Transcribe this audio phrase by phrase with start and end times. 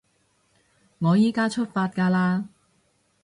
[0.97, 2.45] 我依加出發㗎喇